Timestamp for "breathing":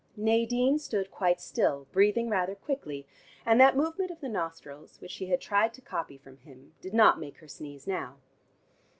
1.91-2.27